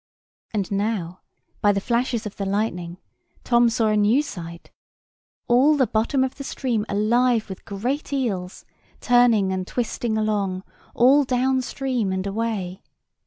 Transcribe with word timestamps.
And 0.51 0.71
now, 0.71 1.21
by 1.61 1.71
the 1.71 1.79
flashes 1.79 2.25
of 2.25 2.37
the 2.37 2.45
lightning, 2.47 2.97
Tom 3.43 3.69
saw 3.69 3.89
a 3.89 3.95
new 3.95 4.23
sight—all 4.23 5.77
the 5.77 5.85
bottom 5.85 6.23
of 6.23 6.33
the 6.37 6.43
stream 6.43 6.87
alive 6.89 7.47
with 7.47 7.65
great 7.65 8.11
eels, 8.11 8.65
turning 8.99 9.53
and 9.53 9.67
twisting 9.67 10.17
along, 10.17 10.63
all 10.95 11.23
down 11.23 11.61
stream 11.61 12.11
and 12.11 12.25
away. 12.25 12.81